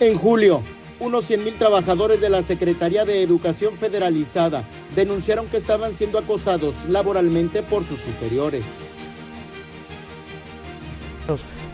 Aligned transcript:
En 0.00 0.16
julio, 0.16 0.62
unos 0.98 1.30
100.000 1.30 1.58
trabajadores 1.58 2.22
de 2.22 2.30
la 2.30 2.42
Secretaría 2.42 3.04
de 3.04 3.22
Educación 3.22 3.76
Federalizada 3.76 4.64
denunciaron 4.96 5.46
que 5.48 5.58
estaban 5.58 5.94
siendo 5.94 6.18
acosados 6.18 6.74
laboralmente 6.88 7.62
por 7.62 7.84
sus 7.84 8.00
superiores. 8.00 8.64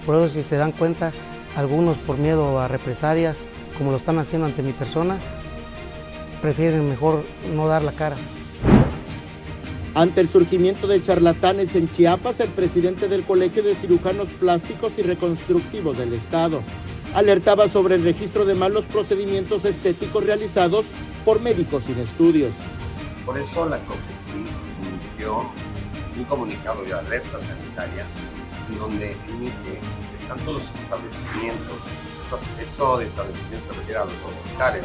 Por 0.05 0.17
eso 0.17 0.29
si 0.35 0.43
se 0.43 0.57
dan 0.57 0.73
cuenta, 0.73 1.13
algunos 1.55 1.97
por 1.99 2.19
miedo 2.19 2.59
a 2.59 2.67
represalias, 2.67 3.37
como 3.79 3.93
lo 3.93 3.99
están 3.99 4.19
haciendo 4.19 4.49
ante 4.49 4.61
mi 4.61 4.73
persona, 4.73 5.19
prefieren 6.43 6.89
mejor 6.89 7.23
no 7.55 7.69
dar 7.69 7.83
la 7.83 7.93
cara. 7.93 8.17
Ante 9.95 10.21
el 10.21 10.29
surgimiento 10.29 10.89
de 10.89 11.01
charlatanes 11.01 11.77
en 11.77 11.89
Chiapas, 11.89 12.41
el 12.41 12.51
presidente 12.51 13.07
del 13.07 13.23
Colegio 13.23 13.63
de 13.63 13.77
Cirujanos 13.77 14.31
Plásticos 14.31 14.99
y 14.99 15.03
Reconstructivos 15.03 15.97
del 15.97 16.13
Estado 16.13 16.61
alertaba 17.17 17.67
sobre 17.71 17.95
el 17.95 18.05
registro 18.05 18.45
de 18.45 18.55
malos 18.55 18.85
procedimientos 18.85 19.65
estéticos 19.65 20.23
realizados 20.23 20.85
por 21.25 21.41
médicos 21.41 21.85
sin 21.85 21.99
estudios. 21.99 22.55
Por 23.25 23.39
eso 23.39 23.67
la 23.67 23.79
COFEPRIS 23.87 24.67
emitió 24.87 25.51
un 26.15 26.25
comunicado 26.25 26.85
de 26.85 26.93
alerta 26.93 27.41
sanitaria 27.41 28.05
en 28.69 28.79
donde 28.79 29.13
emite 29.31 29.81
que 29.81 30.27
tanto 30.29 30.53
los 30.53 30.69
establecimientos, 30.69 31.79
esto 32.61 32.99
de 32.99 33.07
establecimientos 33.07 33.67
se 33.67 33.81
refiere 33.81 33.99
a 33.99 34.05
los 34.05 34.23
hospitales, 34.23 34.85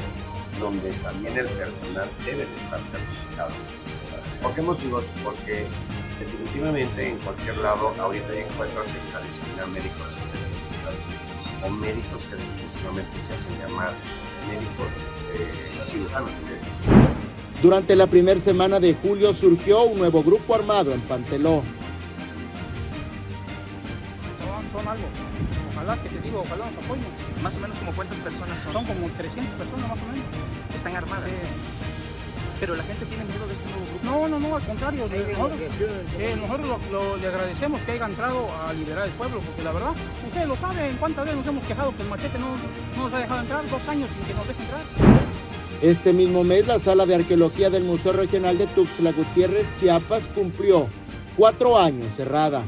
donde 0.57 0.89
también 1.03 1.37
el 1.37 1.47
personal 1.49 2.09
debe 2.25 2.45
de 2.45 2.55
estar 2.55 2.79
certificado. 2.85 3.51
¿Por 4.41 4.55
qué 4.55 4.61
motivos? 4.61 5.03
Porque 5.21 5.65
definitivamente 6.17 7.09
en 7.09 7.17
cualquier 7.17 7.57
lado 7.57 7.93
ahorita 7.99 8.33
ya 8.33 8.41
encuentras 8.41 8.89
en 8.91 9.13
la 9.13 9.19
disciplina 9.19 9.65
médicos 9.65 10.07
esteticistas 10.17 10.95
o 11.63 11.69
médicos 11.69 12.25
que 12.25 12.35
definitivamente 12.35 13.19
se 13.19 13.33
hacen 13.33 13.51
llamar 13.59 13.93
médicos 14.47 14.87
este, 15.07 15.91
cirujanos. 15.91 16.29
Durante 17.61 17.95
la 17.95 18.07
primera 18.07 18.39
semana 18.39 18.79
de 18.79 18.95
julio 18.95 19.33
surgió 19.33 19.83
un 19.83 19.99
nuevo 19.99 20.23
grupo 20.23 20.55
armado 20.55 20.93
en 20.93 21.01
Panteló. 21.01 21.61
Son, 24.73 24.87
algo. 24.87 25.03
Ojalá 25.73 26.01
que 26.01 26.09
te 26.09 26.21
digo, 26.21 26.41
ojalá 26.41 26.65
nos 26.71 26.83
apoyen. 26.83 27.05
Más 27.43 27.55
o 27.57 27.59
menos 27.59 27.77
como 27.77 27.91
cuántas 27.91 28.19
personas 28.19 28.57
son. 28.63 28.73
Son 28.73 28.85
como 28.85 29.07
300 29.09 29.53
personas 29.55 29.89
más 29.89 29.97
o 29.99 30.05
menos. 30.07 30.25
¿Están 30.73 30.95
armadas? 30.95 31.29
Pero 32.61 32.75
la 32.75 32.83
gente 32.83 33.05
tiene 33.07 33.25
miedo 33.25 33.47
de 33.47 33.53
este 33.53 33.65
nuevo 33.69 33.85
grupo. 33.89 34.05
No, 34.05 34.27
no, 34.29 34.39
no, 34.39 34.55
al 34.55 34.61
contrario. 34.61 35.09
Nosotros, 35.09 35.59
eh, 36.19 36.35
nosotros 36.39 36.79
lo, 36.91 37.17
le 37.17 37.27
agradecemos 37.27 37.81
que 37.81 37.93
haya 37.93 38.05
entrado 38.05 38.47
a 38.55 38.71
liberar 38.71 39.07
el 39.07 39.11
pueblo, 39.13 39.39
porque 39.39 39.63
la 39.63 39.71
verdad, 39.71 39.93
ustedes 40.27 40.47
lo 40.47 40.55
saben 40.55 40.95
cuántas 40.97 41.25
veces 41.25 41.37
nos 41.39 41.47
hemos 41.47 41.63
quejado 41.63 41.95
que 41.97 42.03
el 42.03 42.09
machete 42.09 42.37
no, 42.37 42.51
no 42.95 43.03
nos 43.05 43.13
ha 43.15 43.17
dejado 43.17 43.41
entrar, 43.41 43.67
dos 43.67 43.87
años 43.87 44.07
sin 44.15 44.25
que 44.27 44.33
nos 44.35 44.47
deje 44.47 44.61
entrar. 44.61 44.81
Este 45.81 46.13
mismo 46.13 46.43
mes, 46.43 46.67
la 46.67 46.77
Sala 46.77 47.07
de 47.07 47.15
Arqueología 47.15 47.71
del 47.71 47.83
Museo 47.83 48.11
Regional 48.13 48.55
de 48.59 48.67
Tuxtla 48.67 49.11
Gutiérrez, 49.11 49.65
Chiapas, 49.79 50.21
cumplió 50.35 50.87
cuatro 51.35 51.79
años 51.79 52.15
cerrada. 52.15 52.61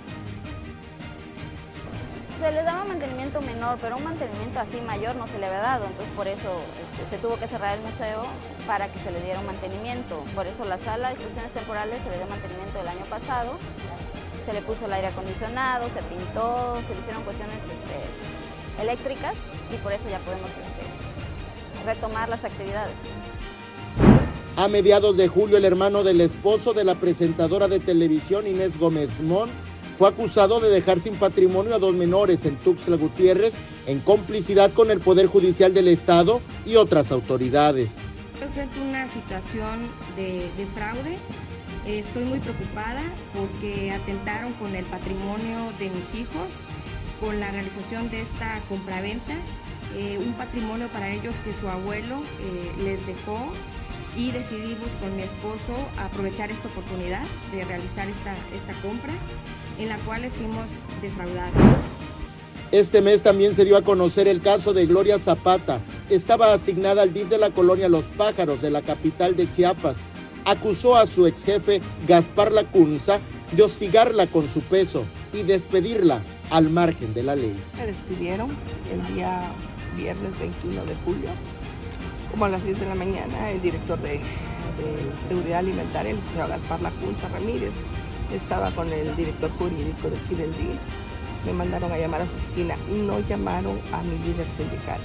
Se 2.43 2.51
le 2.51 2.61
daba 2.61 2.83
mantenimiento 2.83 3.39
menor, 3.39 3.77
pero 3.79 3.95
un 3.95 4.03
mantenimiento 4.03 4.59
así 4.59 4.81
mayor 4.81 5.15
no 5.15 5.27
se 5.27 5.39
le 5.39 5.45
había 5.45 5.61
dado, 5.61 5.85
entonces 5.85 6.13
por 6.13 6.27
eso 6.27 6.59
este, 6.99 7.15
se 7.15 7.21
tuvo 7.21 7.37
que 7.37 7.47
cerrar 7.47 7.77
el 7.77 7.83
museo 7.85 8.25
para 8.67 8.91
que 8.91 8.99
se 8.99 9.11
le 9.11 9.21
diera 9.21 9.39
un 9.39 9.45
mantenimiento. 9.45 10.21
Por 10.35 10.45
eso 10.45 10.65
la 10.65 10.77
sala 10.77 11.07
de 11.07 11.13
exposiciones 11.13 11.53
temporales 11.53 12.03
se 12.03 12.09
le 12.09 12.17
dio 12.17 12.27
mantenimiento 12.27 12.81
el 12.81 12.87
año 12.89 13.05
pasado, 13.09 13.53
se 14.45 14.51
le 14.51 14.61
puso 14.61 14.87
el 14.87 14.91
aire 14.91 15.07
acondicionado, 15.07 15.87
se 15.87 16.03
pintó, 16.03 16.83
se 16.85 16.93
le 16.93 16.99
hicieron 16.99 17.23
cuestiones 17.23 17.59
este, 17.63 18.83
eléctricas 18.83 19.35
y 19.71 19.77
por 19.77 19.93
eso 19.93 20.03
ya 20.11 20.19
podemos 20.19 20.49
este, 20.51 21.85
retomar 21.85 22.27
las 22.27 22.43
actividades. 22.43 22.99
A 24.57 24.67
mediados 24.67 25.15
de 25.15 25.29
julio, 25.29 25.55
el 25.55 25.63
hermano 25.63 26.03
del 26.03 26.19
esposo 26.19 26.73
de 26.73 26.83
la 26.83 26.95
presentadora 26.95 27.69
de 27.69 27.79
televisión 27.79 28.47
Inés 28.47 28.77
Gómez 28.77 29.21
Mont 29.21 29.49
fue 29.97 30.09
acusado 30.09 30.59
de 30.59 30.69
dejar 30.69 30.99
sin 30.99 31.15
patrimonio 31.15 31.75
a 31.75 31.79
dos 31.79 31.93
menores 31.93 32.45
en 32.45 32.55
Tuxtla 32.57 32.97
Gutiérrez 32.97 33.55
en 33.87 33.99
complicidad 33.99 34.71
con 34.73 34.91
el 34.91 34.99
Poder 34.99 35.27
Judicial 35.27 35.73
del 35.73 35.87
Estado 35.87 36.41
y 36.65 36.75
otras 36.75 37.11
autoridades. 37.11 37.95
Frente 38.53 38.77
a 38.79 38.83
una 38.83 39.07
situación 39.07 39.89
de, 40.15 40.49
de 40.57 40.65
fraude, 40.73 41.17
estoy 41.87 42.25
muy 42.25 42.39
preocupada 42.39 43.01
porque 43.33 43.91
atentaron 43.91 44.53
con 44.53 44.75
el 44.75 44.85
patrimonio 44.85 45.71
de 45.79 45.89
mis 45.89 46.13
hijos 46.15 46.49
con 47.23 47.39
la 47.39 47.51
realización 47.51 48.09
de 48.09 48.21
esta 48.21 48.59
compraventa, 48.67 49.33
eh, 49.95 50.19
un 50.19 50.33
patrimonio 50.33 50.87
para 50.89 51.09
ellos 51.09 51.35
que 51.45 51.53
su 51.53 51.69
abuelo 51.69 52.17
eh, 52.41 52.71
les 52.83 53.05
dejó 53.07 53.51
y 54.17 54.31
decidimos 54.31 54.89
con 54.99 55.15
mi 55.15 55.23
esposo 55.23 55.73
aprovechar 55.97 56.51
esta 56.51 56.67
oportunidad 56.67 57.23
de 57.51 57.63
realizar 57.65 58.07
esta, 58.07 58.35
esta 58.55 58.73
compra 58.81 59.13
en 59.79 59.89
la 59.89 59.97
cual 59.99 60.29
fuimos 60.29 60.69
defraudados. 61.01 61.53
Este 62.71 63.01
mes 63.01 63.21
también 63.21 63.55
se 63.55 63.65
dio 63.65 63.77
a 63.77 63.83
conocer 63.83 64.27
el 64.27 64.41
caso 64.41 64.73
de 64.73 64.87
Gloria 64.87 65.19
Zapata. 65.19 65.79
Estaba 66.09 66.53
asignada 66.53 67.03
al 67.03 67.13
DIF 67.13 67.29
de 67.29 67.37
la 67.37 67.51
colonia 67.51 67.87
Los 67.87 68.05
Pájaros 68.05 68.61
de 68.61 68.71
la 68.71 68.81
capital 68.81 69.35
de 69.35 69.51
Chiapas. 69.51 69.97
Acusó 70.45 70.97
a 70.97 71.05
su 71.05 71.27
ex 71.27 71.43
jefe 71.43 71.81
Gaspar 72.07 72.51
Lacunza 72.51 73.19
de 73.51 73.63
hostigarla 73.63 74.27
con 74.27 74.47
su 74.47 74.61
peso 74.61 75.03
y 75.33 75.43
despedirla 75.43 76.21
al 76.49 76.69
margen 76.69 77.13
de 77.13 77.23
la 77.23 77.35
ley. 77.35 77.55
Me 77.77 77.85
despidieron 77.85 78.49
el 78.91 79.13
día 79.13 79.41
viernes 79.95 80.31
21 80.39 80.85
de 80.85 80.95
julio, 81.05 81.29
como 82.33 82.45
a 82.45 82.49
las 82.49 82.63
10 82.63 82.79
de 82.79 82.85
la 82.87 82.95
mañana, 82.95 83.51
el 83.51 83.61
director 83.61 83.99
de, 83.99 84.19
Seguridad 85.27 85.59
Alimentaria, 85.59 86.11
el 86.13 86.17
señor 86.31 86.49
Gaspar 86.49 86.81
Lacunza 86.81 87.29
Ramírez, 87.29 87.73
estaba 88.33 88.71
con 88.71 88.91
el 88.91 89.15
director 89.15 89.51
jurídico 89.51 90.09
de 90.09 90.17
aquí 90.17 90.33
del 90.33 90.51
DIF. 90.57 90.79
Me 91.45 91.53
mandaron 91.53 91.91
a 91.91 91.97
llamar 91.99 92.21
a 92.21 92.25
su 92.25 92.33
oficina, 92.33 92.75
no 92.89 93.19
llamaron 93.19 93.79
a 93.91 94.01
mi 94.01 94.17
líder 94.17 94.47
sindical. 94.57 94.99